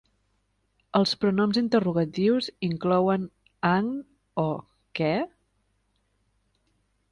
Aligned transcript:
Els 0.99 1.11
pronoms 1.25 1.59
interrogatius 1.61 2.47
inclouen 2.69 3.29
"agn"o 3.73 4.49
"què?". 5.01 5.13